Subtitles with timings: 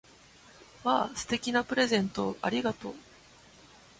[0.83, 1.15] わぁ！
[1.15, 2.95] 素敵なプレゼントをありがとう！